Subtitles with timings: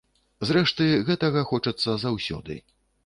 [0.47, 2.59] Зрэшты, гэтага хочацца заўсёды.